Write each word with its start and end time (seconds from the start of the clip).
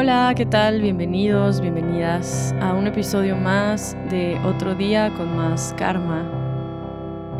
Hola, 0.00 0.32
¿qué 0.36 0.46
tal? 0.46 0.80
Bienvenidos, 0.80 1.60
bienvenidas 1.60 2.54
a 2.60 2.72
un 2.72 2.86
episodio 2.86 3.34
más 3.34 3.96
de 4.08 4.38
Otro 4.44 4.76
Día 4.76 5.12
con 5.16 5.36
Más 5.36 5.74
Karma. 5.76 6.22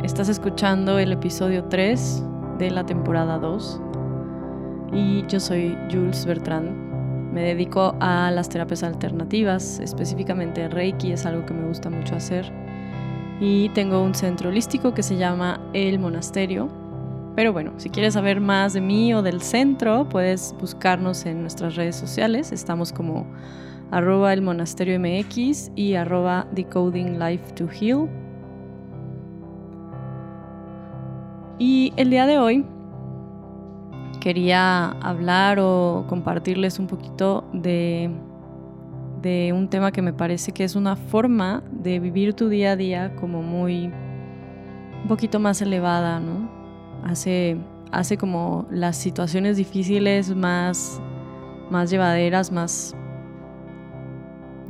Estás 0.02 0.28
escuchando 0.28 0.98
el 0.98 1.12
episodio 1.12 1.66
3 1.66 2.24
de 2.58 2.72
la 2.72 2.84
temporada 2.84 3.38
2 3.38 3.80
y 4.92 5.24
yo 5.28 5.38
soy 5.38 5.78
Jules 5.88 6.26
Bertrand. 6.26 6.68
Me 7.32 7.42
dedico 7.42 7.94
a 8.00 8.32
las 8.32 8.48
terapias 8.48 8.82
alternativas, 8.82 9.78
específicamente 9.78 10.68
Reiki, 10.68 11.12
es 11.12 11.26
algo 11.26 11.46
que 11.46 11.54
me 11.54 11.68
gusta 11.68 11.90
mucho 11.90 12.16
hacer. 12.16 12.52
Y 13.40 13.68
tengo 13.68 14.02
un 14.02 14.16
centro 14.16 14.48
holístico 14.48 14.94
que 14.94 15.04
se 15.04 15.16
llama 15.16 15.60
El 15.74 16.00
Monasterio, 16.00 16.68
pero 17.38 17.52
bueno, 17.52 17.74
si 17.76 17.88
quieres 17.88 18.14
saber 18.14 18.40
más 18.40 18.72
de 18.72 18.80
mí 18.80 19.14
o 19.14 19.22
del 19.22 19.40
centro, 19.42 20.08
puedes 20.08 20.56
buscarnos 20.58 21.24
en 21.24 21.40
nuestras 21.42 21.76
redes 21.76 21.94
sociales. 21.94 22.50
Estamos 22.50 22.92
como 22.92 23.28
arroba 23.92 24.32
el 24.32 24.42
MX 24.42 25.70
y 25.76 25.94
arroba 25.94 26.48
decoding 26.50 27.16
life 27.20 27.52
to 27.52 27.68
heal. 27.68 28.08
Y 31.60 31.92
el 31.96 32.10
día 32.10 32.26
de 32.26 32.40
hoy 32.40 32.66
quería 34.20 34.88
hablar 35.00 35.60
o 35.60 36.06
compartirles 36.08 36.80
un 36.80 36.88
poquito 36.88 37.44
de 37.52 38.10
un 39.54 39.68
tema 39.70 39.92
que 39.92 40.02
me 40.02 40.12
parece 40.12 40.50
que 40.50 40.64
es 40.64 40.74
una 40.74 40.96
forma 40.96 41.62
de 41.70 42.00
vivir 42.00 42.34
tu 42.34 42.48
día 42.48 42.72
a 42.72 42.76
día 42.76 43.14
como 43.14 43.44
muy 43.44 43.92
un 45.02 45.06
poquito 45.06 45.38
más 45.38 45.62
elevada, 45.62 46.18
¿no? 46.18 46.57
Hace, 47.04 47.56
hace 47.92 48.16
como 48.16 48.66
las 48.70 48.96
situaciones 48.96 49.56
difíciles 49.56 50.34
más, 50.34 51.00
más 51.70 51.90
llevaderas, 51.90 52.52
más 52.52 52.94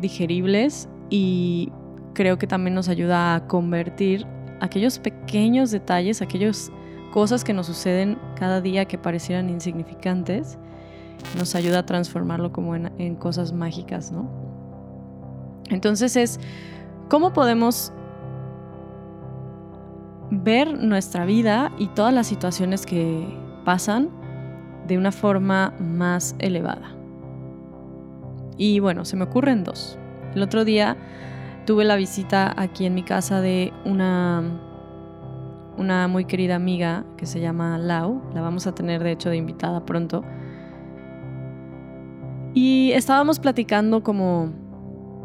digeribles 0.00 0.88
y 1.10 1.72
creo 2.14 2.38
que 2.38 2.46
también 2.46 2.74
nos 2.74 2.88
ayuda 2.88 3.34
a 3.34 3.46
convertir 3.46 4.26
aquellos 4.60 4.98
pequeños 4.98 5.70
detalles, 5.70 6.22
aquellas 6.22 6.72
cosas 7.12 7.44
que 7.44 7.52
nos 7.52 7.66
suceden 7.66 8.18
cada 8.36 8.60
día 8.60 8.84
que 8.84 8.98
parecieran 8.98 9.48
insignificantes, 9.48 10.58
nos 11.36 11.54
ayuda 11.54 11.80
a 11.80 11.86
transformarlo 11.86 12.52
como 12.52 12.76
en, 12.76 12.92
en 12.98 13.16
cosas 13.16 13.52
mágicas, 13.52 14.12
¿no? 14.12 14.28
Entonces 15.70 16.16
es, 16.16 16.40
¿cómo 17.08 17.32
podemos 17.32 17.92
ver 20.30 20.78
nuestra 20.78 21.24
vida 21.24 21.72
y 21.78 21.88
todas 21.88 22.12
las 22.12 22.26
situaciones 22.26 22.86
que 22.86 23.26
pasan 23.64 24.10
de 24.86 24.98
una 24.98 25.12
forma 25.12 25.74
más 25.78 26.34
elevada. 26.38 26.94
Y 28.56 28.80
bueno, 28.80 29.04
se 29.04 29.16
me 29.16 29.24
ocurren 29.24 29.64
dos. 29.64 29.98
El 30.34 30.42
otro 30.42 30.64
día 30.64 30.96
tuve 31.66 31.84
la 31.84 31.96
visita 31.96 32.52
aquí 32.56 32.86
en 32.86 32.94
mi 32.94 33.02
casa 33.02 33.40
de 33.40 33.72
una, 33.84 34.42
una 35.76 36.08
muy 36.08 36.24
querida 36.24 36.56
amiga 36.56 37.04
que 37.16 37.26
se 37.26 37.40
llama 37.40 37.78
Lau. 37.78 38.22
La 38.34 38.40
vamos 38.40 38.66
a 38.66 38.74
tener 38.74 39.02
de 39.02 39.12
hecho 39.12 39.30
de 39.30 39.36
invitada 39.36 39.84
pronto. 39.84 40.24
Y 42.54 42.92
estábamos 42.92 43.38
platicando 43.38 44.02
como 44.02 44.52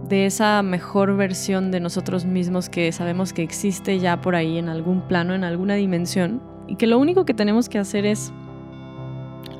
de 0.10 0.26
esa 0.26 0.62
mejor 0.64 1.16
versión 1.16 1.72
de 1.72 1.80
nosotros 1.80 2.26
mismos 2.26 2.70
que 2.70 2.92
sabemos 2.92 3.34
que 3.34 3.44
existe 3.44 4.00
ya 4.00 4.22
por 4.22 4.36
ahí 4.36 4.58
en 4.58 4.70
algún 4.70 5.02
plano, 5.08 5.34
en 5.34 5.44
alguna 5.44 5.76
dimensión, 5.76 6.42
y 6.68 6.76
que 6.76 6.88
lo 6.88 7.00
único 7.00 7.26
que 7.26 7.34
tenemos 7.34 7.70
que 7.70 7.80
hacer 7.80 8.06
es 8.06 8.34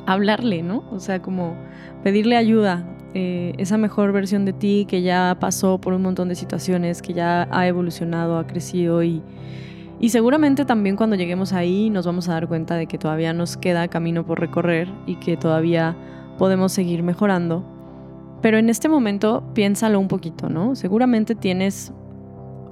hablarle, 0.06 0.64
¿no? 0.64 0.84
O 0.92 1.00
sea, 1.00 1.22
como 1.22 1.56
pedirle 2.04 2.36
ayuda, 2.36 2.86
eh, 3.14 3.54
esa 3.58 3.78
mejor 3.78 4.12
versión 4.12 4.44
de 4.44 4.54
ti 4.54 4.86
que 4.88 5.02
ya 5.02 5.38
pasó 5.40 5.80
por 5.80 5.94
un 5.94 6.02
montón 6.02 6.30
de 6.30 6.36
situaciones, 6.36 7.02
que 7.02 7.14
ya 7.14 7.48
ha 7.52 7.68
evolucionado, 7.68 8.38
ha 8.38 8.48
crecido 8.48 9.04
y, 9.04 9.22
y 10.00 10.10
seguramente 10.10 10.66
también 10.66 10.96
cuando 10.96 11.16
lleguemos 11.16 11.54
ahí 11.54 11.90
nos 11.90 12.06
vamos 12.06 12.28
a 12.28 12.34
dar 12.34 12.48
cuenta 12.48 12.76
de 12.76 12.88
que 12.88 12.98
todavía 12.98 13.32
nos 13.34 13.56
queda 13.56 13.88
camino 13.88 14.26
por 14.26 14.40
recorrer 14.40 14.90
y 15.06 15.16
que 15.16 15.38
todavía 15.38 15.96
podemos 16.38 16.72
seguir 16.72 17.04
mejorando 17.04 17.64
pero 18.44 18.58
en 18.58 18.70
este 18.70 18.90
momento 18.90 19.42
piénsalo 19.54 19.98
un 20.02 20.10
poquito, 20.10 20.50
¿no? 20.50 20.76
Seguramente 20.76 21.34
tienes 21.34 21.94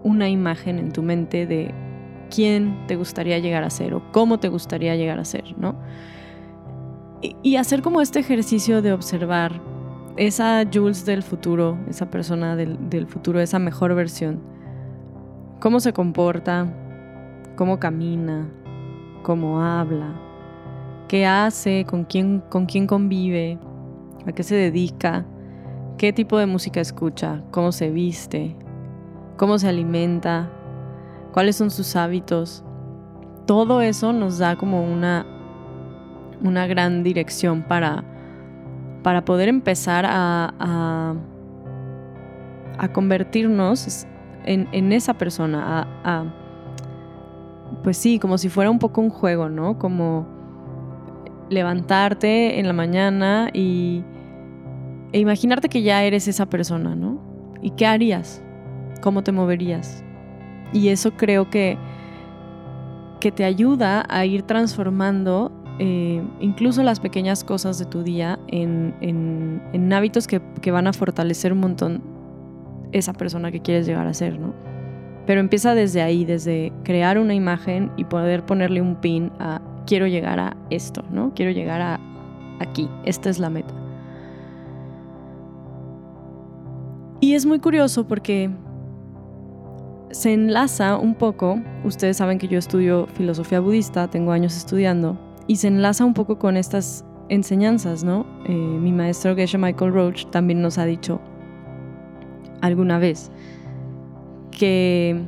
una 0.03 0.27
imagen 0.27 0.77
en 0.77 0.91
tu 0.91 1.01
mente 1.01 1.47
de 1.47 1.73
quién 2.29 2.85
te 2.87 2.97
gustaría 2.97 3.39
llegar 3.39 3.63
a 3.63 3.69
ser 3.69 3.93
o 3.93 4.11
cómo 4.11 4.37
te 4.37 4.49
gustaría 4.49 4.97
llegar 4.97 5.17
a 5.17 5.23
ser, 5.23 5.57
¿no? 5.57 5.75
Y, 7.21 7.55
hacer 7.55 7.81
como 7.81 8.01
este 8.01 8.19
ejercicio 8.19 8.81
de 8.81 8.91
observar 8.91 9.61
esa 10.17 10.65
Jules 10.71 11.05
del 11.05 11.23
futuro, 11.23 11.77
esa 11.87 12.09
persona 12.11 12.57
del, 12.57 13.07
futuro, 13.07 13.39
esa 13.39 13.59
mejor 13.59 13.95
versión, 13.95 14.41
cómo 15.61 15.79
se 15.79 15.93
comporta, 15.93 16.67
cómo 17.55 17.79
camina, 17.79 18.49
cómo 19.23 19.61
habla, 19.63 20.19
qué 21.07 21.25
hace, 21.25 21.85
con 21.85 22.05
con 22.49 22.65
quién 22.65 22.87
convive, 22.87 23.57
a 24.25 24.33
qué 24.33 24.43
se 24.43 24.55
dedica, 24.55 25.25
qué 26.01 26.12
tipo 26.12 26.39
de 26.39 26.47
música 26.47 26.81
escucha, 26.81 27.44
cómo 27.51 27.72
se 27.72 27.91
viste, 27.91 28.56
cómo 29.38 29.59
se 29.59 29.69
alimenta, 29.69 30.50
cuáles 31.31 31.56
son 31.56 31.69
sus 31.69 31.95
hábitos. 31.95 32.63
Todo 33.45 33.81
eso 33.81 34.11
nos 34.11 34.40
da 34.40 34.56
como 34.56 34.84
una, 34.84 35.28
una 36.41 36.66
gran 36.66 37.03
dirección 37.03 37.61
para, 37.61 38.03
para 39.03 39.23
poder 39.25 39.47
empezar 39.47 40.07
a, 40.07 40.56
a, 42.79 42.88
convertirnos 42.94 44.07
en, 44.45 44.91
esa 44.94 45.13
persona, 45.13 45.88
pues 47.84 47.95
sí, 47.97 48.17
como 48.17 48.40
si 48.40 48.50
fuera 48.50 48.72
un 48.72 48.79
poco 48.79 49.01
un 49.01 49.11
juego, 49.11 49.50
¿no? 49.50 49.78
Como 49.78 50.25
levantarte 51.51 52.59
en 52.59 52.66
la 52.66 52.73
mañana 52.73 53.51
y 53.53 54.03
e 55.13 55.19
imaginarte 55.19 55.69
que 55.69 55.81
ya 55.81 56.03
eres 56.03 56.27
esa 56.27 56.45
persona, 56.45 56.95
¿no? 56.95 57.19
¿Y 57.61 57.72
qué 57.72 57.85
harías? 57.85 58.41
¿Cómo 59.01 59.23
te 59.23 59.31
moverías? 59.31 60.03
Y 60.73 60.89
eso 60.89 61.11
creo 61.11 61.49
que, 61.49 61.77
que 63.19 63.31
te 63.31 63.44
ayuda 63.44 64.05
a 64.09 64.25
ir 64.25 64.44
transformando 64.44 65.51
eh, 65.79 66.22
incluso 66.39 66.83
las 66.83 66.99
pequeñas 66.99 67.44
cosas 67.44 67.79
de 67.79 67.85
tu 67.85 68.03
día 68.03 68.39
en, 68.47 68.94
en, 69.01 69.94
hábitos 69.94 70.27
que, 70.27 70.41
que, 70.61 70.72
van 70.72 70.88
a 70.88 70.94
fortalecer 70.94 71.51
un 71.53 71.59
montón 71.59 72.03
esa 72.91 73.13
persona 73.13 73.51
que 73.51 73.61
quieres 73.61 73.88
llegar 73.88 74.07
a 74.07 74.13
ser, 74.13 74.39
¿no? 74.39 74.53
Pero 75.25 75.39
empieza 75.39 75.75
desde 75.75 76.01
ahí, 76.01 76.25
desde 76.25 76.72
crear 76.83 77.17
una 77.17 77.33
imagen 77.33 77.91
y 77.97 78.05
poder 78.05 78.45
ponerle 78.45 78.81
un 78.81 78.95
pin 78.95 79.31
a 79.39 79.61
quiero 79.85 80.07
llegar 80.07 80.39
a 80.39 80.55
esto, 80.69 81.03
¿no? 81.11 81.33
Quiero 81.33 81.51
llegar 81.51 81.81
a 81.81 81.99
aquí, 82.59 82.89
esta 83.05 83.29
es 83.29 83.39
la 83.39 83.49
meta. 83.49 83.73
Y 87.21 87.35
es 87.35 87.45
muy 87.45 87.59
curioso 87.59 88.07
porque 88.07 88.49
se 90.09 90.33
enlaza 90.33 90.97
un 90.97 91.13
poco, 91.13 91.61
ustedes 91.83 92.17
saben 92.17 92.39
que 92.39 92.47
yo 92.47 92.57
estudio 92.57 93.07
filosofía 93.13 93.59
budista, 93.59 94.09
tengo 94.09 94.31
años 94.31 94.57
estudiando, 94.57 95.17
y 95.45 95.57
se 95.57 95.67
enlaza 95.67 96.03
un 96.03 96.15
poco 96.15 96.39
con 96.39 96.57
estas 96.57 97.05
enseñanzas, 97.29 98.03
¿no? 98.03 98.25
Eh, 98.45 98.53
mi 98.53 98.91
maestro 98.91 99.35
Geshe 99.35 99.59
Michael 99.59 99.93
Roach 99.93 100.25
también 100.31 100.63
nos 100.63 100.79
ha 100.79 100.85
dicho 100.85 101.22
alguna 102.61 102.97
vez 102.97 103.31
que, 104.49 105.22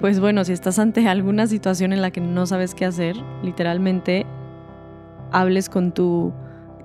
pues 0.00 0.18
bueno, 0.18 0.44
si 0.44 0.52
estás 0.52 0.80
ante 0.80 1.06
alguna 1.06 1.46
situación 1.46 1.92
en 1.92 2.02
la 2.02 2.10
que 2.10 2.20
no 2.20 2.46
sabes 2.46 2.74
qué 2.74 2.84
hacer, 2.84 3.16
literalmente 3.44 4.26
hables 5.30 5.68
con 5.68 5.92
tu 5.92 6.32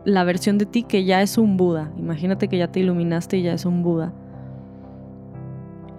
la 0.05 0.23
versión 0.23 0.57
de 0.57 0.65
ti 0.65 0.83
que 0.83 1.03
ya 1.03 1.21
es 1.21 1.37
un 1.37 1.57
Buda. 1.57 1.91
Imagínate 1.97 2.47
que 2.47 2.57
ya 2.57 2.71
te 2.71 2.79
iluminaste 2.79 3.37
y 3.37 3.43
ya 3.43 3.53
es 3.53 3.65
un 3.65 3.83
Buda. 3.83 4.13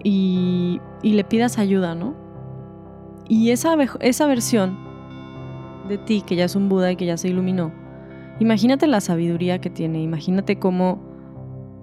Y, 0.03 0.81
y 1.03 1.13
le 1.13 1.23
pidas 1.23 1.57
ayuda, 1.57 1.95
¿no? 1.95 2.15
Y 3.27 3.51
esa, 3.51 3.75
esa 3.99 4.27
versión 4.27 4.77
de 5.87 5.97
ti 5.97 6.21
que 6.21 6.35
ya 6.35 6.45
es 6.45 6.55
un 6.55 6.69
Buda 6.69 6.91
y 6.91 6.95
que 6.95 7.05
ya 7.05 7.17
se 7.17 7.29
iluminó, 7.29 7.71
imagínate 8.39 8.87
la 8.87 9.01
sabiduría 9.01 9.59
que 9.59 9.69
tiene, 9.69 10.01
imagínate 10.01 10.57
cómo, 10.57 10.99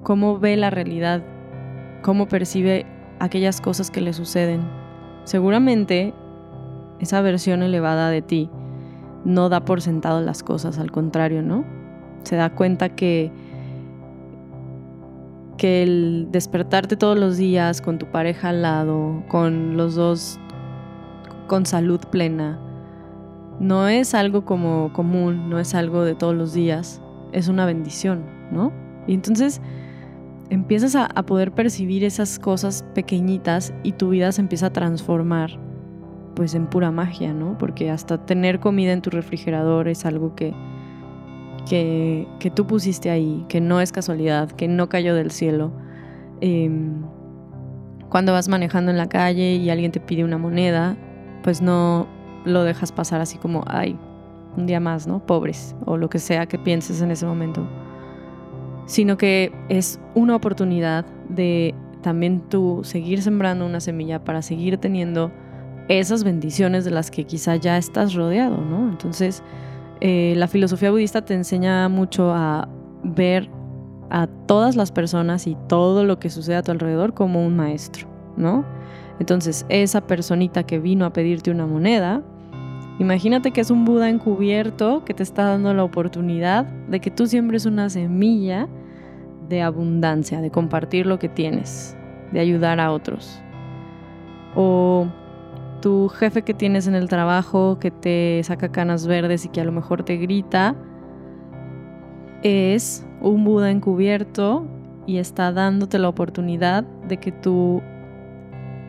cómo 0.03 0.39
ve 0.39 0.57
la 0.57 0.71
realidad, 0.71 1.23
cómo 2.03 2.27
percibe 2.27 2.87
aquellas 3.21 3.61
cosas 3.61 3.91
que 3.91 4.01
le 4.01 4.13
suceden. 4.13 4.63
Seguramente 5.25 6.15
esa 7.01 7.21
versión 7.21 7.63
elevada 7.63 8.11
de 8.11 8.23
ti 8.23 8.51
no 9.25 9.49
da 9.49 9.65
por 9.65 9.81
sentado 9.81 10.21
las 10.21 10.43
cosas, 10.43 10.79
al 10.79 10.91
contrario, 10.91 11.43
¿no? 11.43 11.78
Se 12.23 12.37
da 12.37 12.51
cuenta 12.51 12.91
que, 12.91 13.31
que 15.57 15.83
el 15.83 16.29
despertarte 16.31 16.97
todos 16.97 17.19
los 17.19 17.37
días 17.37 17.81
con 17.81 17.99
tu 17.99 18.07
pareja 18.07 18.51
al 18.51 18.63
lado, 18.63 19.23
con 19.29 19.77
los 19.77 19.95
dos 19.95 20.39
con 21.47 21.67
salud 21.67 22.01
plena, 22.11 22.61
no 23.59 23.89
es 23.89 24.15
algo 24.15 24.45
como 24.45 24.93
común, 24.93 25.51
no 25.51 25.59
es 25.59 25.75
algo 25.75 26.05
de 26.05 26.15
todos 26.15 26.35
los 26.35 26.53
días, 26.53 27.01
es 27.33 27.49
una 27.49 27.67
bendición, 27.67 28.23
¿no? 28.53 28.73
Y 29.07 29.15
entonces 29.15 29.61
empiezas 30.51 30.95
a, 30.95 31.09
poder 31.25 31.53
percibir 31.53 32.05
esas 32.05 32.39
cosas 32.39 32.85
pequeñitas 32.95 33.75
y 33.83 33.93
tu 33.93 34.11
vida 34.11 34.33
se 34.33 34.41
empieza 34.41 34.67
a 34.67 34.73
transformar 34.73 35.51
pues 36.35 36.55
en 36.55 36.67
pura 36.67 36.91
magia, 36.91 37.35
¿no? 37.35 37.59
Porque 37.59 37.91
hasta 37.91 38.25
tener 38.25 38.61
comida 38.61 38.93
en 38.93 39.03
tu 39.03 39.11
refrigerador 39.11 39.89
es 39.89 40.07
algo 40.07 40.37
que, 40.37 40.55
que, 41.69 42.53
tú 42.55 42.67
pusiste 42.67 43.11
ahí, 43.11 43.45
que 43.49 43.61
no 43.61 43.81
es 43.81 43.93
casualidad, 43.93 44.51
que 44.51 44.69
no 44.69 44.89
cayó 44.89 45.15
del 45.15 45.31
cielo. 45.31 45.71
Em, 46.41 47.03
cuando 48.09 48.33
vas 48.33 48.49
manejando 48.49 48.91
en 48.91 48.97
la 48.97 49.09
calle 49.09 49.57
y 49.57 49.71
alguien 49.71 49.93
te 49.93 50.01
pide 50.01 50.25
una 50.25 50.39
moneda, 50.39 50.97
pues 51.43 51.61
no 51.61 52.07
lo 52.45 52.65
dejas 52.65 52.93
pasar 52.93 53.21
así 53.21 53.39
como, 53.39 53.65
ay, 53.67 53.99
un 54.57 54.67
día 54.67 54.81
más, 54.81 55.07
¿no? 55.07 55.25
Pobres, 55.25 55.77
o 55.85 55.97
lo 55.97 56.09
que 56.09 56.19
sea 56.19 56.47
que 56.47 56.59
pienses 56.59 57.03
en 57.03 57.11
ese 57.11 57.27
momento. 57.27 57.69
Sino 58.87 59.19
que 59.19 59.53
es 59.69 60.01
una 60.15 60.35
oportunidad 60.37 61.05
de 61.29 61.75
también 62.03 62.41
tú 62.49 62.81
seguir 62.85 63.23
sembrando 63.23 63.67
una 63.67 63.81
semilla 63.81 64.25
para 64.25 64.41
seguir 64.41 64.79
teniendo 64.79 65.31
esas 65.89 66.25
bendiciones 66.25 66.85
de 66.85 66.91
las 66.91 67.11
que 67.11 67.25
quizá 67.25 67.57
ya 67.57 67.77
estás 67.77 68.15
rodeado, 68.15 68.59
¿no? 68.59 68.89
Entonces, 68.89 69.43
eh, 70.01 70.35
la 70.37 70.49
filosofía 70.49 70.91
budista 70.91 71.25
te 71.25 71.35
enseña 71.35 71.89
mucho 71.89 72.33
a 72.33 72.69
ver 73.03 73.51
a 74.11 74.27
todas 74.47 74.77
las 74.77 74.93
personas 74.93 75.47
y 75.47 75.57
todo 75.69 76.05
lo 76.05 76.19
que 76.19 76.31
sucede 76.31 76.57
a 76.57 76.63
tu 76.63 76.71
alrededor 76.71 77.15
como 77.15 77.45
un 77.45 77.57
maestro, 77.57 78.09
¿no? 78.37 78.65
Entonces, 79.19 79.67
esa 79.69 80.07
personita 80.07 80.63
que 80.63 80.79
vino 80.79 81.05
a 81.05 81.13
pedirte 81.13 81.51
una 81.51 81.67
moneda, 81.67 82.23
imagínate 82.99 83.51
que 83.51 83.61
es 83.61 83.71
un 83.71 83.85
Buda 83.85 84.09
encubierto 84.09 85.05
que 85.05 85.15
te 85.15 85.23
está 85.23 85.45
dando 85.45 85.75
la 85.75 85.85
oportunidad 85.85 86.65
de 86.65 87.01
que 87.01 87.11
tú 87.11 87.27
siembres 87.27 87.67
una 87.67 87.91
semilla 87.91 88.69
de 89.49 89.63
abundancia, 89.63 90.41
de 90.41 90.51
compartir 90.51 91.07
lo 91.07 91.19
que 91.19 91.29
tienes, 91.29 91.97
de 92.33 92.41
ayudar 92.41 92.81
a 92.81 92.93
otros. 92.93 93.41
O 94.55 95.09
tu 95.81 96.09
jefe 96.09 96.43
que 96.43 96.55
tienes 96.55 96.87
en 96.87 96.95
el 96.95 97.09
trabajo 97.09 97.79
que 97.79 97.91
te 97.91 98.41
saca 98.45 98.71
canas 98.71 99.07
verdes 99.07 99.45
y 99.45 99.49
que 99.49 99.61
a 99.61 99.65
lo 99.65 99.73
mejor 99.73 100.03
te 100.03 100.17
grita, 100.17 100.75
es 102.43 103.07
un 103.21 103.45
Buda 103.45 103.71
encubierto 103.71 104.67
y 105.07 105.19
está 105.19 105.53
dándote 105.53 105.99
la 105.99 106.09
oportunidad 106.09 106.85
de 107.09 107.17
que 107.17 107.33
tú 107.33 107.83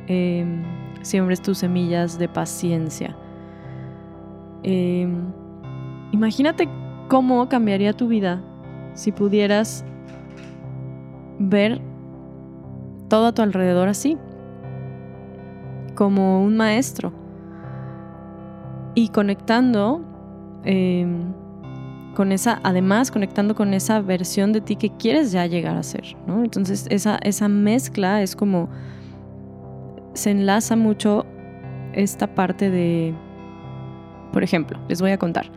em, 0.07 0.63
siembres 1.01 1.41
tus 1.41 1.59
semillas 1.59 2.19
de 2.19 2.27
paciencia. 2.27 3.15
Em, 4.63 5.31
imagínate 6.11 6.67
cómo 7.07 7.47
cambiaría 7.47 7.93
tu 7.93 8.07
vida 8.07 8.43
si 8.93 9.11
pudieras 9.11 9.85
ver 11.39 11.81
todo 13.07 13.27
a 13.27 13.31
tu 13.33 13.41
alrededor 13.41 13.87
así, 13.87 14.17
como 15.99 16.41
un 16.41 16.55
maestro, 16.55 17.11
y 18.95 19.09
conectando 19.09 19.99
em, 20.63 21.33
con 22.15 22.31
esa, 22.31 22.61
además 22.63 23.11
conectando 23.11 23.53
con 23.53 23.73
esa 23.73 23.99
versión 23.99 24.53
de 24.53 24.61
ti 24.61 24.77
que 24.77 24.91
quieres 24.91 25.33
ya 25.33 25.45
llegar 25.45 25.75
a 25.75 25.83
ser, 25.83 26.15
¿no? 26.25 26.41
Entonces 26.41 26.87
esa, 26.89 27.17
esa 27.17 27.49
mezcla 27.49 28.21
es 28.21 28.37
como, 28.37 28.69
se 30.13 30.31
enlaza 30.31 30.77
mucho 30.77 31.25
esta 31.91 32.33
parte 32.33 32.69
de, 32.69 33.13
por 34.31 34.41
ejemplo, 34.41 34.79
les 34.87 35.01
voy 35.01 35.11
a 35.11 35.17
contar. 35.17 35.51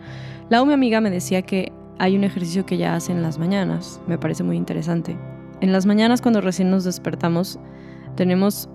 La 0.49 0.65
mi 0.65 0.73
amiga 0.73 1.01
me 1.01 1.11
decía 1.11 1.43
que 1.43 1.71
hay 2.01 2.17
un 2.17 2.25
ejercicio 2.25 2.67
que 2.67 2.75
ella 2.75 2.97
hace 2.97 3.13
en 3.13 3.23
las 3.23 3.39
mañanas, 3.39 4.01
me 4.09 4.19
parece 4.19 4.43
muy 4.43 4.57
interesante. 4.57 5.17
En 5.61 5.71
las 5.71 5.87
mañanas 5.87 6.21
cuando 6.21 6.41
recién 6.41 6.69
nos 6.69 6.83
despertamos 6.83 7.61
tenemos 8.17 8.69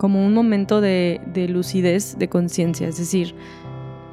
como 0.00 0.24
un 0.24 0.32
momento 0.32 0.80
de, 0.80 1.20
de 1.26 1.46
lucidez, 1.46 2.16
de 2.18 2.26
conciencia, 2.30 2.88
es 2.88 2.96
decir, 2.96 3.34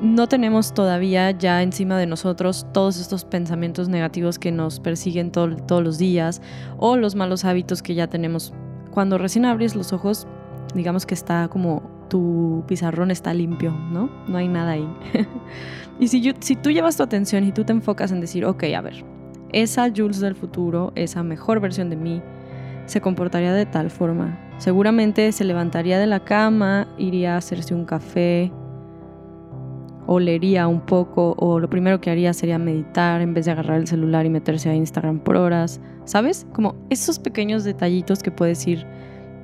no 0.02 0.28
tenemos 0.28 0.74
todavía 0.74 1.32
ya 1.32 1.64
encima 1.64 1.98
de 1.98 2.06
nosotros 2.06 2.68
todos 2.74 3.00
estos 3.00 3.24
pensamientos 3.24 3.88
negativos 3.88 4.38
que 4.38 4.52
nos 4.52 4.82
persiguen 4.82 5.32
todos 5.32 5.82
los 5.82 5.98
días 5.98 6.42
o 6.78 6.98
los 6.98 7.16
malos 7.16 7.46
hábitos 7.46 7.82
que 7.82 7.96
ya 7.96 8.08
tenemos. 8.08 8.54
Cuando 8.92 9.18
recién 9.18 9.46
abres 9.46 9.78
los 9.78 9.94
ojos, 9.94 10.28
digamos 10.76 11.06
que 11.06 11.14
está 11.14 11.48
como 11.48 11.82
tu 12.10 12.66
pizarrón 12.68 13.10
está 13.10 13.34
limpio, 13.34 13.72
¿no? 13.72 14.10
No 14.28 14.38
hay 14.38 14.50
nada 14.50 14.72
ahí. 14.72 14.90
y 16.02 16.10
si, 16.10 16.34
si 16.42 16.58
tú 16.58 16.70
llevas 16.70 16.98
tu 16.98 17.04
atención 17.04 17.46
y 17.46 17.54
tú 17.54 17.64
te 17.64 17.72
enfocas 17.72 18.12
en 18.12 18.20
decir, 18.20 18.44
ok, 18.44 18.66
a 18.76 18.82
ver, 18.82 19.06
esa 19.54 19.90
Jules 19.96 20.20
del 20.20 20.36
futuro, 20.36 20.92
esa 20.96 21.24
mejor 21.24 21.62
versión 21.62 21.90
de 21.90 21.96
mí, 21.96 22.22
se 22.88 23.00
comportaría 23.00 23.54
de 23.54 23.66
tal 23.66 23.90
forma. 23.90 24.47
Seguramente 24.58 25.32
se 25.32 25.44
levantaría 25.44 26.00
de 26.00 26.08
la 26.08 26.20
cama, 26.22 26.88
iría 26.98 27.36
a 27.36 27.38
hacerse 27.38 27.76
un 27.76 27.86
café, 27.86 28.52
o 30.08 30.20
leería 30.20 30.68
un 30.68 30.80
poco 30.82 31.36
o 31.38 31.60
lo 31.60 31.70
primero 31.70 32.00
que 32.00 32.10
haría 32.10 32.34
sería 32.34 32.58
meditar 32.58 33.22
en 33.22 33.34
vez 33.34 33.46
de 33.46 33.52
agarrar 33.52 33.82
el 33.82 33.88
celular 33.88 34.26
y 34.26 34.30
meterse 34.30 34.70
a 34.70 34.74
Instagram 34.74 35.20
por 35.20 35.36
horas, 35.36 35.82
¿sabes? 36.06 36.48
Como 36.54 36.76
esos 36.90 37.20
pequeños 37.20 37.66
detallitos 37.66 38.24
que 38.24 38.32
puedes 38.32 38.66
ir 38.66 38.86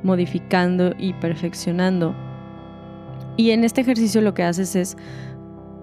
modificando 0.03 0.93
y 0.97 1.13
perfeccionando. 1.13 2.15
Y 3.35 3.51
en 3.51 3.65
este 3.65 3.81
ejercicio 3.81 4.21
lo 4.21 4.33
que 4.33 4.43
haces 4.43 4.75
es 4.75 4.97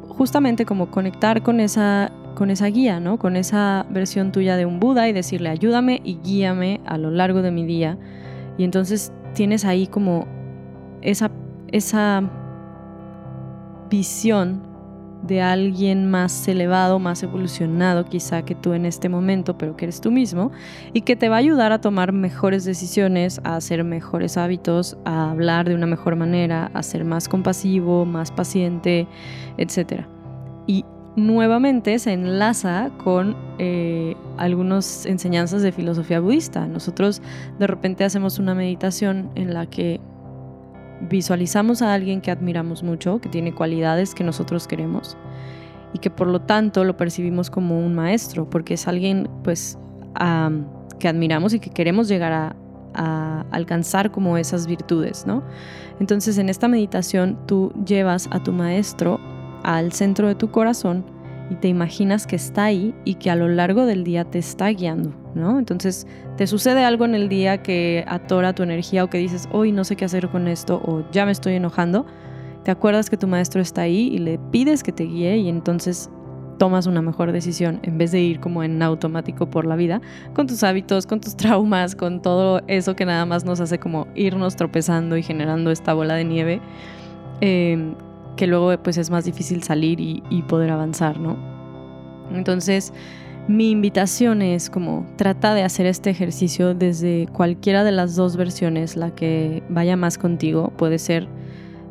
justamente 0.08 0.64
como 0.64 0.90
conectar 0.90 1.42
con 1.42 1.60
esa 1.60 2.10
con 2.34 2.48
esa 2.48 2.66
guía, 2.66 3.00
¿no? 3.00 3.18
Con 3.18 3.36
esa 3.36 3.84
versión 3.90 4.32
tuya 4.32 4.56
de 4.56 4.64
un 4.64 4.80
Buda 4.80 5.08
y 5.08 5.12
decirle, 5.12 5.50
"Ayúdame 5.50 6.00
y 6.04 6.18
guíame 6.24 6.80
a 6.86 6.96
lo 6.96 7.10
largo 7.10 7.42
de 7.42 7.50
mi 7.50 7.66
día." 7.66 7.98
Y 8.56 8.64
entonces 8.64 9.12
tienes 9.34 9.64
ahí 9.64 9.86
como 9.86 10.26
esa 11.02 11.30
esa 11.72 12.22
visión 13.88 14.62
de 15.22 15.42
alguien 15.42 16.10
más 16.10 16.48
elevado, 16.48 16.98
más 16.98 17.22
evolucionado 17.22 18.06
quizá 18.06 18.42
que 18.42 18.54
tú 18.54 18.72
en 18.72 18.86
este 18.86 19.08
momento, 19.08 19.58
pero 19.58 19.76
que 19.76 19.84
eres 19.84 20.00
tú 20.00 20.10
mismo, 20.10 20.50
y 20.94 21.02
que 21.02 21.14
te 21.14 21.28
va 21.28 21.36
a 21.36 21.38
ayudar 21.40 21.72
a 21.72 21.80
tomar 21.80 22.12
mejores 22.12 22.64
decisiones, 22.64 23.40
a 23.44 23.56
hacer 23.56 23.84
mejores 23.84 24.38
hábitos, 24.38 24.96
a 25.04 25.30
hablar 25.30 25.68
de 25.68 25.74
una 25.74 25.86
mejor 25.86 26.16
manera, 26.16 26.70
a 26.72 26.82
ser 26.82 27.04
más 27.04 27.28
compasivo, 27.28 28.06
más 28.06 28.30
paciente, 28.30 29.06
etc. 29.58 30.04
Y 30.66 30.84
nuevamente 31.16 31.98
se 31.98 32.12
enlaza 32.12 32.90
con 33.02 33.36
eh, 33.58 34.16
algunas 34.36 35.06
enseñanzas 35.06 35.62
de 35.62 35.72
filosofía 35.72 36.20
budista. 36.20 36.66
Nosotros 36.66 37.20
de 37.58 37.66
repente 37.66 38.04
hacemos 38.04 38.38
una 38.38 38.54
meditación 38.54 39.30
en 39.34 39.54
la 39.54 39.66
que 39.66 40.00
visualizamos 41.08 41.82
a 41.82 41.94
alguien 41.94 42.20
que 42.20 42.30
admiramos 42.30 42.82
mucho, 42.82 43.20
que 43.20 43.28
tiene 43.28 43.54
cualidades 43.54 44.14
que 44.14 44.24
nosotros 44.24 44.68
queremos 44.68 45.16
y 45.92 45.98
que 45.98 46.10
por 46.10 46.28
lo 46.28 46.42
tanto 46.42 46.84
lo 46.84 46.96
percibimos 46.96 47.50
como 47.50 47.78
un 47.78 47.94
maestro, 47.94 48.48
porque 48.48 48.74
es 48.74 48.86
alguien 48.86 49.28
pues 49.42 49.78
que 50.98 51.08
admiramos 51.08 51.54
y 51.54 51.60
que 51.60 51.70
queremos 51.70 52.08
llegar 52.08 52.32
a, 52.32 52.56
a 52.94 53.44
alcanzar 53.50 54.10
como 54.10 54.36
esas 54.36 54.66
virtudes, 54.66 55.26
¿no? 55.26 55.42
Entonces 55.98 56.36
en 56.38 56.48
esta 56.48 56.68
meditación 56.68 57.38
tú 57.46 57.72
llevas 57.86 58.28
a 58.30 58.42
tu 58.42 58.52
maestro 58.52 59.18
al 59.62 59.92
centro 59.92 60.28
de 60.28 60.34
tu 60.34 60.50
corazón 60.50 61.04
y 61.50 61.56
te 61.56 61.68
imaginas 61.68 62.26
que 62.26 62.36
está 62.36 62.64
ahí 62.64 62.94
y 63.04 63.14
que 63.14 63.30
a 63.30 63.36
lo 63.36 63.48
largo 63.48 63.84
del 63.84 64.04
día 64.04 64.24
te 64.24 64.38
está 64.38 64.68
guiando, 64.68 65.12
¿no? 65.34 65.58
Entonces 65.58 66.06
te 66.36 66.46
sucede 66.46 66.84
algo 66.84 67.04
en 67.04 67.14
el 67.14 67.28
día 67.28 67.62
que 67.62 68.04
atora 68.06 68.54
tu 68.54 68.62
energía 68.62 69.04
o 69.04 69.10
que 69.10 69.18
dices, 69.18 69.48
hoy 69.52 69.72
no 69.72 69.84
sé 69.84 69.96
qué 69.96 70.04
hacer 70.04 70.28
con 70.28 70.46
esto 70.46 70.80
o 70.84 71.02
ya 71.10 71.26
me 71.26 71.32
estoy 71.32 71.54
enojando, 71.54 72.06
te 72.62 72.70
acuerdas 72.70 73.10
que 73.10 73.16
tu 73.16 73.26
maestro 73.26 73.60
está 73.60 73.82
ahí 73.82 74.08
y 74.12 74.18
le 74.18 74.38
pides 74.38 74.82
que 74.82 74.92
te 74.92 75.04
guíe 75.04 75.38
y 75.38 75.48
entonces 75.48 76.08
tomas 76.58 76.86
una 76.86 77.02
mejor 77.02 77.32
decisión 77.32 77.80
en 77.82 77.96
vez 77.98 78.12
de 78.12 78.20
ir 78.20 78.38
como 78.38 78.62
en 78.62 78.82
automático 78.82 79.48
por 79.48 79.64
la 79.64 79.76
vida 79.76 80.02
con 80.34 80.46
tus 80.46 80.62
hábitos, 80.62 81.06
con 81.06 81.20
tus 81.20 81.34
traumas, 81.36 81.96
con 81.96 82.22
todo 82.22 82.60
eso 82.68 82.94
que 82.94 83.06
nada 83.06 83.26
más 83.26 83.44
nos 83.44 83.60
hace 83.60 83.78
como 83.78 84.06
irnos 84.14 84.54
tropezando 84.56 85.16
y 85.16 85.22
generando 85.22 85.70
esta 85.70 85.94
bola 85.94 86.14
de 86.14 86.24
nieve. 86.24 86.60
Eh, 87.40 87.94
que 88.40 88.46
luego 88.46 88.74
pues 88.82 88.96
es 88.96 89.10
más 89.10 89.26
difícil 89.26 89.62
salir 89.62 90.00
y, 90.00 90.42
poder 90.48 90.70
avanzar, 90.70 91.20
¿no? 91.20 91.36
Entonces, 92.32 92.90
mi 93.48 93.70
invitación 93.70 94.40
es 94.40 94.70
como 94.70 95.06
trata 95.16 95.52
de 95.52 95.62
hacer 95.62 95.84
este 95.84 96.08
ejercicio 96.08 96.72
desde 96.72 97.28
cualquiera 97.34 97.84
de 97.84 97.92
las 97.92 98.16
dos 98.16 98.38
versiones, 98.38 98.96
la 98.96 99.14
que 99.14 99.62
vaya 99.68 99.94
más 99.94 100.16
contigo, 100.16 100.72
puede 100.78 100.98
ser 100.98 101.28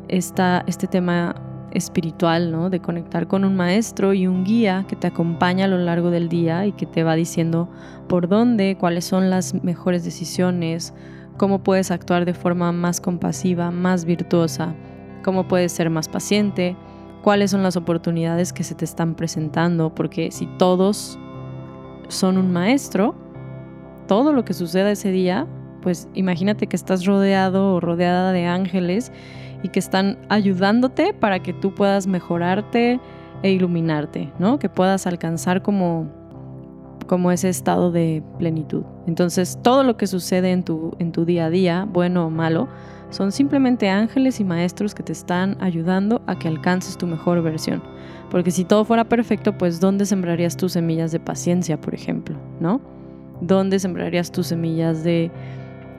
esta, 0.08 0.64
este 0.66 0.88
tema 0.88 1.36
espiritual, 1.70 2.50
¿no? 2.50 2.68
De 2.68 2.80
conectar 2.80 3.28
con 3.28 3.44
un 3.44 3.54
maestro 3.54 4.12
y 4.12 4.26
un 4.26 4.42
guía 4.42 4.86
que 4.88 4.96
te 4.96 5.06
acompaña 5.06 5.66
a 5.66 5.68
lo 5.68 5.78
largo 5.78 6.10
del 6.10 6.28
día 6.28 6.66
y 6.66 6.72
que 6.72 6.84
te 6.84 7.04
va 7.04 7.14
diciendo 7.14 7.68
por 8.08 8.26
dónde, 8.26 8.76
cuáles 8.76 9.04
son 9.04 9.30
las 9.30 9.54
mejores 9.62 10.02
decisiones, 10.02 10.94
cómo 11.36 11.62
puedes 11.62 11.92
actuar 11.92 12.24
de 12.24 12.34
forma 12.34 12.72
más 12.72 13.00
compasiva, 13.00 13.70
más 13.70 14.04
virtuosa 14.04 14.74
cómo 15.22 15.48
puedes 15.48 15.72
ser 15.72 15.90
más 15.90 16.08
paciente, 16.08 16.76
cuáles 17.22 17.50
son 17.50 17.62
las 17.62 17.76
oportunidades 17.76 18.52
que 18.52 18.64
se 18.64 18.74
te 18.74 18.84
están 18.84 19.14
presentando, 19.14 19.94
porque 19.94 20.30
si 20.30 20.46
todos 20.58 21.18
son 22.08 22.38
un 22.38 22.52
maestro, 22.52 23.14
todo 24.06 24.32
lo 24.32 24.44
que 24.44 24.54
suceda 24.54 24.90
ese 24.90 25.10
día, 25.10 25.46
pues 25.82 26.08
imagínate 26.14 26.66
que 26.66 26.76
estás 26.76 27.04
rodeado 27.06 27.74
o 27.74 27.80
rodeada 27.80 28.32
de 28.32 28.46
ángeles 28.46 29.12
y 29.62 29.68
que 29.68 29.78
están 29.78 30.18
ayudándote 30.28 31.12
para 31.12 31.40
que 31.40 31.52
tú 31.52 31.74
puedas 31.74 32.06
mejorarte 32.06 33.00
e 33.42 33.50
iluminarte, 33.50 34.32
¿no? 34.38 34.58
Que 34.58 34.68
puedas 34.68 35.06
alcanzar 35.06 35.62
como, 35.62 36.06
como 37.06 37.30
ese 37.30 37.48
estado 37.48 37.90
de 37.90 38.22
plenitud. 38.38 38.84
Entonces, 39.06 39.58
todo 39.62 39.82
lo 39.82 39.96
que 39.96 40.06
sucede 40.06 40.52
en 40.52 40.64
tu, 40.64 40.94
en 40.98 41.12
tu 41.12 41.24
día 41.24 41.46
a 41.46 41.50
día, 41.50 41.86
bueno 41.90 42.26
o 42.26 42.30
malo, 42.30 42.68
son 43.10 43.32
simplemente 43.32 43.88
ángeles 43.88 44.40
y 44.40 44.44
maestros 44.44 44.94
que 44.94 45.02
te 45.02 45.12
están 45.12 45.56
ayudando 45.60 46.22
a 46.26 46.38
que 46.38 46.48
alcances 46.48 46.96
tu 46.96 47.06
mejor 47.06 47.42
versión. 47.42 47.82
Porque 48.30 48.50
si 48.50 48.64
todo 48.64 48.84
fuera 48.84 49.04
perfecto, 49.04 49.58
pues 49.58 49.80
¿dónde 49.80 50.06
sembrarías 50.06 50.56
tus 50.56 50.72
semillas 50.72 51.10
de 51.12 51.20
paciencia, 51.20 51.80
por 51.80 51.94
ejemplo? 51.94 52.36
¿No? 52.60 52.80
¿Dónde 53.40 53.78
sembrarías 53.78 54.30
tus 54.30 54.46
semillas 54.46 55.02
de 55.02 55.30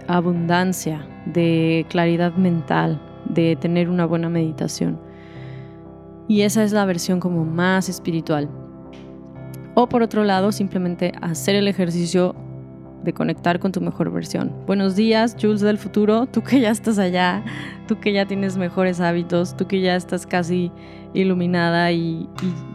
abundancia, 0.08 1.06
de 1.26 1.86
claridad 1.90 2.34
mental, 2.36 3.02
de 3.26 3.58
tener 3.58 3.90
una 3.90 4.06
buena 4.06 4.30
meditación? 4.30 4.98
Y 6.28 6.44
esa 6.44 6.64
es 6.64 6.72
la 6.72 6.86
versión 6.86 7.20
como 7.20 7.44
más 7.44 7.90
espiritual. 7.90 8.48
O 9.74 9.88
por 9.88 10.02
otro 10.02 10.24
lado, 10.24 10.52
simplemente 10.52 11.12
hacer 11.22 11.56
el 11.56 11.68
ejercicio 11.68 12.36
de 13.04 13.14
conectar 13.14 13.60
con 13.60 13.72
tu 13.72 13.82
mejor 13.82 14.12
versión. 14.12 14.52
Buenos 14.68 14.96
días, 14.96 15.36
Jules 15.40 15.62
del 15.62 15.78
futuro, 15.78 16.28
tú 16.28 16.42
que 16.42 16.60
ya 16.60 16.70
estás 16.70 17.00
allá, 17.00 17.44
tú 17.88 18.00
que 18.00 18.14
ya 18.14 18.26
tienes 18.26 18.58
mejores 18.58 19.00
hábitos, 19.00 19.56
tú 19.56 19.68
que 19.68 19.82
ya 19.82 19.96
estás 19.96 20.26
casi 20.26 20.72
iluminada 21.14 21.92
y, 21.92 22.28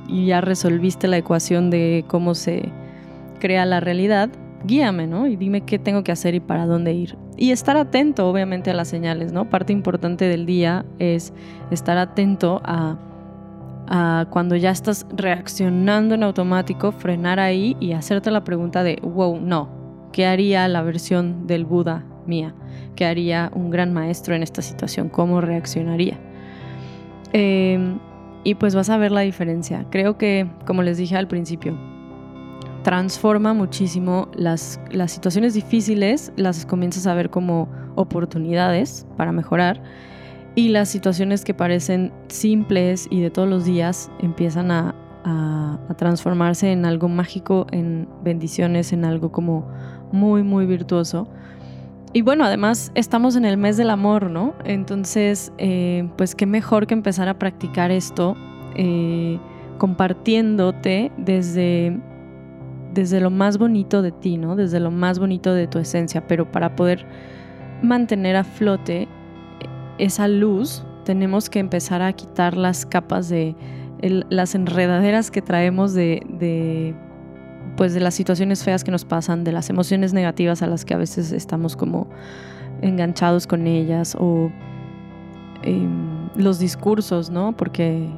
ya 0.09 0.41
resolviste 0.41 1.09
la 1.09 1.19
ecuación 1.19 1.71
de 1.71 2.05
cómo 2.07 2.35
se 2.35 2.71
crea 3.41 3.67
la 3.67 3.81
realidad, 3.81 4.31
guíame, 4.65 5.07
¿no? 5.07 5.27
Y 5.27 5.37
dime 5.37 5.63
qué 5.63 5.79
tengo 5.79 6.05
que 6.05 6.13
hacer 6.13 6.35
y 6.35 6.41
para 6.41 6.67
dónde 6.67 6.93
ir. 6.93 7.17
Y 7.37 7.51
estar 7.51 7.77
atento, 7.77 8.29
obviamente, 8.29 8.71
a 8.71 8.75
las 8.75 8.89
señales, 8.89 9.33
¿no? 9.33 9.51
Parte 9.51 9.73
importante 9.73 10.27
del 10.27 10.47
día 10.47 10.85
es 10.99 11.33
estar 11.71 11.99
atento 11.99 12.61
a, 12.65 12.99
cuando 14.31 14.57
ya 14.57 14.71
estás 14.71 15.07
reaccionando 15.15 16.15
en 16.15 16.23
automático, 16.23 16.93
frenar 16.93 17.39
ahí 17.39 17.77
y 17.79 17.93
hacerte 17.93 18.31
la 18.31 18.43
pregunta 18.43 18.83
de, 18.83 18.99
wow, 19.03 19.41
no, 19.41 19.69
¿Qué 20.13 20.27
haría 20.27 20.67
la 20.69 20.83
versión 20.83 21.47
del 21.47 21.65
Buda 21.65 22.05
mía? 22.27 22.55
¿Qué 22.95 23.05
haría 23.05 23.51
un 23.55 23.71
gran 23.71 23.93
maestro 23.93 24.35
en 24.35 24.43
esta 24.43 24.63
situación? 24.63 25.09
¿Cómo 25.09 25.41
reaccionaría? 25.41 26.19
Em, 27.33 27.99
y 28.45 28.55
pues 28.55 28.75
vas 28.75 28.91
a 28.91 28.97
ver 28.97 29.13
la 29.13 29.21
diferencia. 29.21 29.87
Creo 29.91 30.17
que, 30.17 30.49
como 30.67 30.83
les 30.83 30.99
dije 30.99 31.17
al 31.17 31.29
principio, 31.29 31.77
transforma 32.83 33.53
muchísimo 33.53 34.29
las, 34.35 34.81
las 34.91 35.13
situaciones 35.13 35.55
difíciles, 35.55 36.33
las 36.37 36.65
comienzas 36.65 37.07
a 37.07 37.15
ver 37.15 37.31
como 37.31 37.69
oportunidades 37.97 39.07
para 39.17 39.33
mejorar 39.33 39.83
y 40.55 40.69
las 40.69 40.89
situaciones 40.89 41.45
que 41.45 41.53
parecen 41.53 42.13
simples 42.29 43.07
y 43.11 43.21
de 43.21 43.31
todos 43.31 43.49
los 43.49 43.65
días 43.65 44.11
empiezan 44.21 44.71
a, 44.71 44.95
a, 45.27 45.79
transformarse 45.97 46.73
en 46.73 46.85
algo 46.85 47.09
mágico, 47.09 47.67
en 47.73 48.09
bendiciones, 48.23 48.93
en 48.93 49.05
algo 49.05 49.33
como 49.33 49.69
muy, 50.13 50.43
muy 50.43 50.67
virtuoso. 50.67 51.29
Y 52.13 52.23
bueno, 52.23 52.45
además 52.45 52.93
estamos 52.95 53.35
en 53.37 53.45
el 53.45 53.57
mes 53.57 53.77
del 53.77 53.91
amor, 53.91 54.31
¿no? 54.31 54.55
Entonces, 54.65 55.53
eh, 55.59 56.09
pues 56.17 56.35
qué 56.35 56.47
mejor 56.47 56.87
que 56.87 56.95
empezar 56.95 57.29
a 57.29 57.39
practicar 57.39 57.91
esto 57.91 58.37
eh, 58.77 59.39
compartiéndote 59.79 61.11
desde, 61.19 61.99
desde 62.95 63.21
lo 63.21 63.31
más 63.31 63.59
bonito 63.59 64.03
de 64.03 64.13
ti, 64.13 64.39
¿no? 64.39 64.55
Desde 64.55 64.81
lo 64.81 64.91
más 64.91 65.19
bonito 65.19 65.53
de 65.53 65.67
tu 65.67 65.79
esencia, 65.79 66.27
pero 66.27 66.51
para 66.51 66.77
poder 66.77 67.05
mantener 67.83 68.37
a 68.37 68.45
flote 68.45 69.09
esa 69.99 70.29
luz, 70.29 70.85
tenemos 71.05 71.51
que 71.51 71.59
empezar 71.59 72.01
a 72.01 72.13
quitar 72.13 72.57
las 72.57 72.87
capas 72.87 73.29
de 73.29 73.57
las 74.01 74.55
enredaderas 74.55 75.31
que 75.31 75.43
traemos 75.43 75.95
de 75.95 76.95
pues 77.77 77.95
de 77.95 78.01
las 78.01 78.15
situaciones 78.15 78.65
feas 78.65 78.83
que 78.83 78.91
nos 78.91 79.05
pasan, 79.05 79.45
de 79.45 79.53
las 79.53 79.71
emociones 79.71 80.13
negativas 80.13 80.63
a 80.63 80.67
las 80.67 80.85
que 80.85 80.95
a 80.95 80.97
veces 80.97 81.33
estamos 81.33 81.77
como 81.77 82.09
enganchados 82.83 83.47
con 83.47 83.67
ellas 83.67 84.17
o 84.19 84.51
em, 85.63 86.29
los 86.37 86.59
discursos, 86.59 87.31
¿no? 87.31 87.57
Porque, 87.57 88.09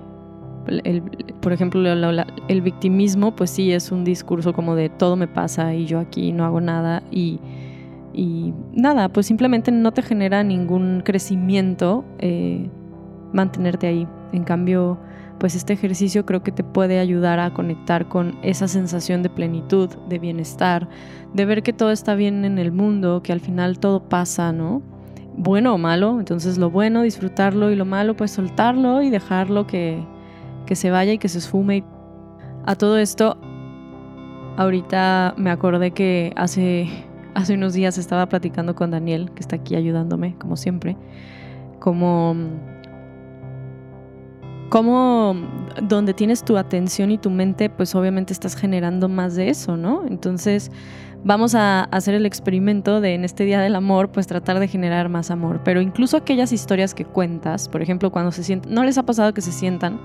por 1.41 1.53
ejemplo, 1.53 1.81
el 2.49 2.63
victimismo, 2.63 3.35
pues 3.35 3.51
sí 3.51 3.73
es 3.73 3.93
un 3.93 4.05
discurso 4.05 4.53
como 4.53 4.75
de 4.75 4.89
todo 4.89 5.17
me 5.17 5.29
pasa 5.29 5.75
y 5.75 5.87
yo 5.87 5.99
aquí 5.99 6.33
no 6.33 6.45
hago 6.45 6.61
nada 6.61 7.03
y, 7.11 7.41
nada, 8.73 9.09
pues 9.11 9.27
simplemente 9.27 9.71
no 9.71 9.93
te 9.93 10.03
genera 10.03 10.43
ningún 10.43 11.03
crecimiento 11.05 12.05
eh, 12.19 12.69
mantenerte 13.33 13.87
ahí. 13.87 14.07
En 14.33 14.45
cambio, 14.45 14.99
pues 15.39 15.55
este 15.55 15.73
ejercicio 15.73 16.27
creo 16.27 16.43
que 16.43 16.53
te 16.53 16.65
puede 16.65 16.99
ayudar 16.99 17.39
a 17.41 17.53
conectar 17.55 18.09
con 18.09 18.39
esa 18.43 18.69
sensación 18.69 19.23
de 19.23 19.31
plenitud, 19.31 19.89
de 20.09 20.19
bienestar, 20.19 20.89
de 21.33 21.45
ver 21.45 21.63
que 21.63 21.73
todo 21.73 21.91
está 21.91 22.15
bien 22.15 22.45
en 22.45 22.59
el 22.59 22.73
mundo, 22.73 23.23
que 23.23 23.33
al 23.33 23.41
final 23.41 23.79
todo 23.79 24.09
pasa, 24.09 24.53
¿no? 24.53 24.83
Bueno 25.37 25.75
o 25.75 25.79
malo, 25.79 26.19
entonces 26.19 26.59
lo 26.59 26.71
bueno 26.71 27.03
disfrutarlo 27.03 27.71
y 27.71 27.77
lo 27.77 27.85
malo 27.85 28.17
pues 28.17 28.33
soltarlo 28.33 29.03
y 29.03 29.11
dejarlo 29.11 29.69
que, 29.69 30.05
que 30.67 30.75
se 30.75 30.91
vaya 30.91 31.13
y 31.13 31.19
que 31.19 31.29
se 31.29 31.39
esfume. 31.39 31.85
A 32.67 32.75
todo 32.75 32.99
esto, 32.99 33.39
ahorita 34.57 35.35
me 35.37 35.51
acordé 35.51 35.93
que 35.93 36.33
hace, 36.37 36.89
hace 37.35 37.55
unos 37.55 37.73
días 37.73 37.99
estaba 37.99 38.29
platicando 38.29 38.75
con 38.75 38.91
Daniel, 38.91 39.31
que 39.33 39.41
está 39.41 39.57
aquí 39.57 39.77
ayudándome, 39.77 40.35
como 40.39 40.57
siempre, 40.57 40.97
como 41.79 42.35
cómo 44.69 45.37
donde 45.83 46.15
tienes 46.15 46.45
tu 46.45 46.57
atención 46.57 47.11
y 47.11 47.19
tu 47.19 47.31
mente, 47.31 47.71
pues 47.71 47.95
obviamente 47.95 48.33
estás 48.33 48.55
generando 48.55 49.09
más 49.09 49.37
de 49.37 49.49
eso, 49.51 49.77
¿no? 49.77 50.05
Entonces 50.07 50.71
vamos 51.25 51.55
a 51.55 51.85
hacer 51.85 52.15
el 52.15 52.27
experimento 52.27 53.01
de 53.01 53.15
en 53.15 53.25
este 53.25 53.45
Día 53.45 53.61
del 53.61 53.75
Amor, 53.75 54.11
pues 54.11 54.27
tratar 54.27 54.61
de 54.61 54.69
generar 54.69 55.09
más 55.09 55.31
amor. 55.31 55.61
Pero 55.65 55.81
incluso 55.81 56.17
aquellas 56.17 56.53
historias 56.53 56.95
que 56.95 57.05
cuentas, 57.05 57.69
por 57.69 57.83
ejemplo, 57.83 58.11
cuando 58.11 58.33
se 58.33 58.45
sientan, 58.45 58.73
¿no 58.73 58.85
les 58.85 58.99
ha 58.99 59.05
pasado 59.05 59.35
que 59.35 59.41
se 59.41 59.53
sientan 59.53 60.01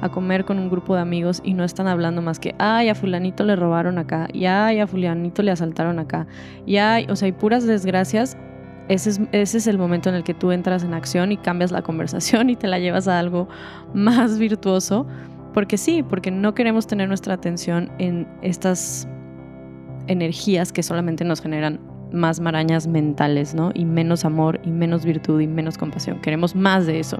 a 0.00 0.08
comer 0.08 0.44
con 0.44 0.58
un 0.58 0.68
grupo 0.68 0.94
de 0.94 1.00
amigos 1.00 1.40
y 1.44 1.54
no 1.54 1.64
están 1.64 1.86
hablando 1.86 2.20
más 2.20 2.38
que, 2.38 2.54
ay, 2.58 2.88
a 2.88 2.94
fulanito 2.94 3.44
le 3.44 3.56
robaron 3.56 3.98
acá, 3.98 4.28
y 4.32 4.44
ay, 4.46 4.80
a 4.80 4.86
fulanito 4.86 5.42
le 5.42 5.50
asaltaron 5.50 5.98
acá, 5.98 6.26
y 6.66 6.76
ay, 6.76 7.06
o 7.08 7.16
sea, 7.16 7.26
hay 7.26 7.32
puras 7.32 7.66
desgracias 7.66 8.36
ese 8.88 9.28
es, 9.32 9.66
el 9.66 9.78
momento 9.78 10.10
en 10.10 10.14
el 10.14 10.24
que 10.24 10.34
tú 10.34 10.52
entras 10.52 10.84
en 10.84 10.92
acción 10.92 11.32
y 11.32 11.36
cambias 11.38 11.72
la 11.72 11.82
conversación 11.82 12.50
y 12.50 12.56
te 12.56 12.66
la 12.66 12.78
llevas 12.78 13.08
a 13.08 13.18
algo 13.18 13.48
más 13.94 14.38
virtuoso. 14.38 15.06
Porque 15.54 15.78
sí, 15.78 16.02
porque 16.02 16.30
no 16.30 16.54
queremos 16.54 16.86
tener 16.86 17.08
nuestra 17.08 17.34
atención 17.34 17.90
en 17.98 18.26
estas 18.42 19.08
energías 20.08 20.72
que 20.72 20.82
solamente 20.82 21.24
nos 21.24 21.40
generan 21.40 21.80
más 22.12 22.40
marañas 22.40 22.86
mentales, 22.86 23.54
¿no? 23.54 23.70
Y 23.74 23.84
menos 23.84 24.24
amor 24.24 24.60
y 24.64 24.70
menos 24.70 25.04
virtud 25.04 25.40
y 25.40 25.46
menos 25.46 25.78
compasión. 25.78 26.20
Queremos 26.20 26.54
más 26.54 26.86
de 26.86 27.00
eso. 27.00 27.18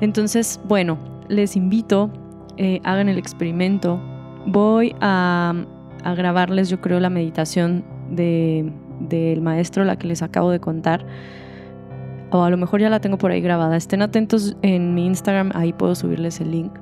Entonces, 0.00 0.60
bueno, 0.64 0.98
les 1.28 1.56
invito, 1.56 2.10
eh, 2.58 2.80
hagan 2.84 3.08
el 3.08 3.18
experimento. 3.18 4.00
Voy 4.46 4.94
a 5.00 5.54
grabarles, 6.16 6.68
yo 6.68 6.80
creo, 6.80 7.00
la 7.00 7.10
meditación 7.10 7.84
de 8.10 8.70
del 9.00 9.40
maestro, 9.40 9.84
la 9.84 9.96
que 9.96 10.06
les 10.06 10.22
acabo 10.22 10.50
de 10.50 10.60
contar. 10.60 11.06
O 12.30 12.42
a 12.42 12.50
lo 12.50 12.56
mejor 12.56 12.80
ya 12.80 12.90
la 12.90 13.00
tengo 13.00 13.18
por 13.18 13.30
ahí 13.30 13.40
grabada. 13.40 13.76
Estén 13.76 14.02
atentos 14.02 14.56
en 14.62 14.94
mi 14.94 15.06
Instagram, 15.06 15.50
ahí 15.54 15.72
puedo 15.72 15.94
subirles 15.94 16.40
el 16.40 16.50
link. 16.50 16.72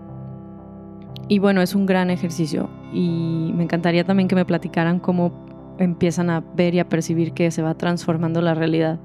Y 1.28 1.38
bueno, 1.38 1.62
es 1.62 1.75
un 1.75 1.87
gran 1.87 2.11
ejercicio 2.11 2.68
y 2.92 3.52
me 3.54 3.64
encantaría 3.64 4.04
también 4.04 4.28
que 4.28 4.35
me 4.35 4.44
platicaran 4.44 4.99
cómo 4.99 5.33
empiezan 5.78 6.30
a 6.30 6.42
ver 6.54 6.75
y 6.75 6.80
a 6.80 6.88
percibir 6.88 7.33
que 7.33 7.50
se 7.50 7.62
va 7.62 7.75
transformando 7.75 8.40
la 8.40 8.54
realidad. 8.54 8.99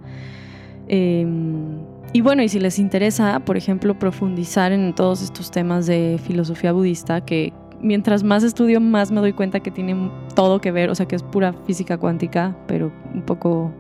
Em, 0.88 1.80
y 2.12 2.22
bueno, 2.22 2.44
y 2.44 2.50
si 2.50 2.60
les 2.60 2.80
interesa, 2.80 3.40
por 3.42 3.56
ejemplo, 3.56 3.98
profundizar 3.98 4.72
en 4.72 4.94
todos 4.94 5.22
estos 5.22 5.52
temas 5.52 5.86
de 5.86 6.20
filosofía 6.24 6.72
budista, 6.72 7.22
que 7.22 7.54
mientras 7.82 8.24
más 8.24 8.44
estudio, 8.44 8.82
más 8.82 9.12
me 9.12 9.20
doy 9.20 9.34
cuenta 9.34 9.60
que 9.60 9.72
tiene 9.72 10.12
todo 10.36 10.62
que 10.62 10.72
ver, 10.72 10.90
o 10.90 10.96
sea, 10.96 11.08
que 11.08 11.16
es 11.16 11.24
pura 11.24 11.54
física 11.66 11.98
cuántica, 11.98 12.56
pero 12.68 12.92
un 13.14 13.22
poco 13.24 13.72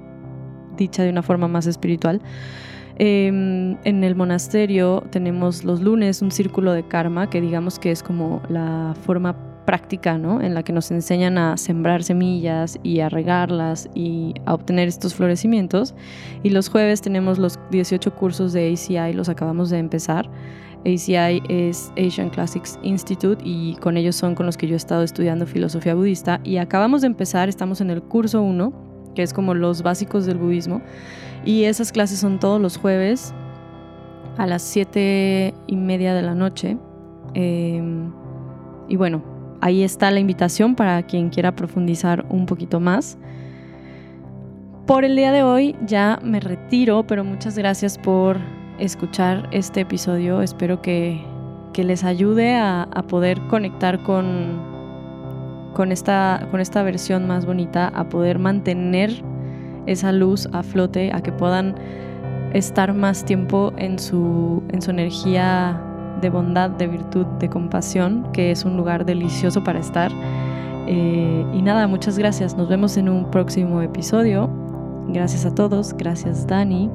dicha 0.77 1.03
de 1.03 1.09
una 1.09 1.21
forma 1.21 1.47
más 1.47 1.67
espiritual. 1.67 2.21
Em, 2.97 3.77
en 3.85 4.03
el 4.03 4.15
monasterio 4.15 5.03
tenemos 5.09 5.63
los 5.63 5.81
lunes 5.81 6.21
un 6.21 6.31
círculo 6.31 6.73
de 6.73 6.83
karma, 6.83 7.29
que 7.29 7.39
digamos 7.39 7.79
que 7.79 7.91
es 7.91 8.03
como 8.03 8.41
la 8.49 8.93
forma 9.05 9.35
práctica, 9.65 10.17
¿no? 10.17 10.41
En 10.41 10.53
la 10.53 10.63
que 10.63 10.73
nos 10.73 10.89
enseñan 10.89 11.37
a 11.37 11.55
sembrar 11.55 12.03
semillas 12.03 12.79
y 12.81 13.01
a 13.01 13.07
regarlas 13.07 13.87
y 13.93 14.33
a 14.45 14.55
obtener 14.55 14.87
estos 14.87 15.13
florecimientos. 15.13 15.93
Y 16.43 16.49
los 16.49 16.69
jueves 16.69 17.01
tenemos 17.01 17.37
los 17.37 17.59
18 17.69 18.15
cursos 18.15 18.51
de 18.51 18.73
ACI, 18.73 19.13
los 19.13 19.29
acabamos 19.29 19.69
de 19.69 19.77
empezar. 19.77 20.29
ACI 20.81 21.41
es 21.49 21.91
Asian 21.97 22.29
Classics 22.29 22.79
Institute 22.83 23.41
y 23.43 23.75
con 23.75 23.97
ellos 23.97 24.15
son 24.15 24.35
con 24.35 24.45
los 24.45 24.57
que 24.57 24.67
yo 24.67 24.73
he 24.73 24.77
estado 24.77 25.03
estudiando 25.03 25.45
filosofía 25.45 25.95
budista 25.95 26.39
y 26.43 26.57
acabamos 26.57 27.01
de 27.01 27.07
empezar, 27.07 27.49
estamos 27.49 27.81
en 27.81 27.89
el 27.89 28.01
curso 28.01 28.41
1, 28.41 28.73
que 29.15 29.23
es 29.23 29.33
como 29.33 29.53
los 29.53 29.83
básicos 29.83 30.25
del 30.25 30.37
budismo 30.37 30.81
y 31.45 31.63
esas 31.63 31.91
clases 31.91 32.19
son 32.19 32.39
todos 32.39 32.61
los 32.61 32.77
jueves 32.77 33.33
a 34.37 34.47
las 34.47 34.61
7 34.61 35.53
y 35.67 35.75
media 35.75 36.13
de 36.13 36.21
la 36.21 36.33
noche. 36.33 36.77
Em, 37.33 38.11
y 38.87 38.95
bueno, 38.95 39.21
ahí 39.61 39.83
está 39.83 40.11
la 40.11 40.19
invitación 40.19 40.75
para 40.75 41.03
quien 41.03 41.29
quiera 41.29 41.55
profundizar 41.55 42.25
un 42.29 42.45
poquito 42.45 42.79
más. 42.79 43.17
Por 44.85 45.05
el 45.05 45.15
día 45.15 45.31
de 45.31 45.43
hoy 45.43 45.75
ya 45.85 46.19
me 46.23 46.39
retiro, 46.39 47.05
pero 47.05 47.23
muchas 47.23 47.57
gracias 47.57 47.97
por 47.97 48.37
escuchar 48.79 49.47
este 49.51 49.81
episodio. 49.81 50.41
Espero 50.41 50.81
que, 50.81 51.23
les 51.75 52.03
ayude 52.03 52.57
a, 52.57 52.87
poder 53.07 53.39
conectar 53.47 54.03
con, 54.03 54.59
con, 55.73 55.93
esta, 55.93 56.45
con 56.51 56.59
esta 56.59 56.83
versión 56.83 57.25
más 57.25 57.45
bonita, 57.45 57.87
a 57.95 58.09
poder 58.09 58.37
mantener 58.37 59.23
esa 59.85 60.11
luz 60.11 60.49
a 60.51 60.61
flote, 60.61 61.11
a 61.13 61.21
que 61.21 61.31
puedan 61.31 61.75
estar 62.53 62.93
más 62.93 63.23
tiempo 63.23 63.71
en 63.77 63.97
su, 63.97 64.61
en 64.69 64.81
su 64.81 64.91
energía 64.91 65.81
de 66.19 66.29
bondad, 66.29 66.69
de 66.69 66.87
virtud, 66.87 67.25
de 67.39 67.49
compasión, 67.49 68.27
que 68.33 68.51
es 68.51 68.65
un 68.65 68.75
lugar 68.75 69.05
delicioso 69.05 69.63
para 69.63 69.79
estar. 69.79 70.11
Eh, 70.85 71.45
y 71.53 71.61
nada, 71.61 71.87
muchas 71.87 72.17
gracias. 72.17 72.57
Nos 72.57 72.67
vemos 72.67 72.97
en 72.97 73.07
un 73.07 73.31
próximo 73.31 73.81
episodio. 73.81 74.49
Gracias 75.07 75.45
a 75.45 75.55
todos. 75.55 75.93
Gracias 75.93 76.45
Dani. 76.45 76.89